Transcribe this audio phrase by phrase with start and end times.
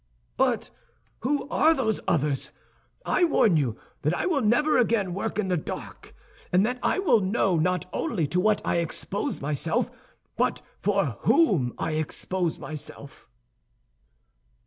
[0.35, 0.71] "But
[1.19, 2.51] who are those others?
[3.05, 6.15] I warn you that I will never again work in the dark,
[6.51, 9.91] and that I will know not only to what I expose myself,
[10.37, 13.29] but for whom I expose myself."